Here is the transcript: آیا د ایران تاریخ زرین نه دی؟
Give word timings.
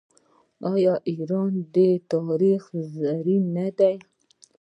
آیا 0.71 0.93
د 0.99 1.03
ایران 1.11 1.53
تاریخ 2.11 2.63
زرین 2.95 3.43
نه 3.57 3.67
دی؟ 3.77 3.95